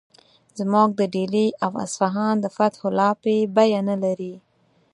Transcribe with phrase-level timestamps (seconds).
[0.59, 4.35] زموږ د ډیلي او اصفهان د فتحو لاپې بیه نه لري.